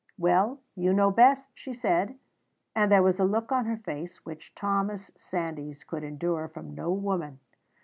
"Well, 0.17 0.59
you 0.75 0.93
know 0.93 1.11
best," 1.11 1.49
she 1.53 1.73
said, 1.75 2.17
and 2.75 2.91
there 2.91 3.03
was 3.03 3.19
a 3.19 3.23
look 3.23 3.51
on 3.51 3.65
her 3.65 3.77
face 3.77 4.25
which 4.25 4.55
Thomas 4.55 5.11
Sandys 5.15 5.83
could 5.83 6.03
endure 6.03 6.47
from 6.47 6.73
no 6.73 6.91
woman. 6.91 7.39